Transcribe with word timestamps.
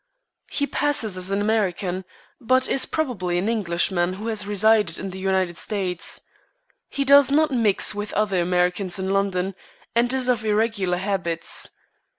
He 0.49 0.65
passes 0.65 1.15
as 1.15 1.29
an 1.29 1.41
American, 1.41 2.05
but 2.39 2.67
is 2.67 2.87
probably 2.87 3.37
an 3.37 3.47
Englishman 3.47 4.13
who 4.13 4.25
has 4.29 4.47
resided 4.47 4.97
in 4.97 5.11
the 5.11 5.19
United 5.19 5.57
States. 5.57 6.21
He 6.89 7.03
does 7.05 7.29
not 7.29 7.51
mix 7.51 7.93
with 7.93 8.11
other 8.15 8.39
Americans 8.41 8.97
in 8.97 9.11
London, 9.11 9.53
and 9.93 10.11
is 10.11 10.27
of 10.27 10.43
irregular 10.43 10.97
habits. 10.97 11.69